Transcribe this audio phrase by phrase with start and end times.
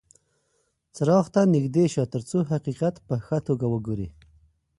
[0.95, 4.07] څراغ ته نږدې شه ترڅو حقیقت په ښه توګه وګورې.